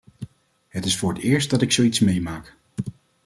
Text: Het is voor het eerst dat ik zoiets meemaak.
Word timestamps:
Het 0.67 0.85
is 0.85 0.97
voor 0.97 1.13
het 1.13 1.21
eerst 1.21 1.49
dat 1.49 1.61
ik 1.61 1.71
zoiets 1.71 1.99
meemaak. 1.99 2.55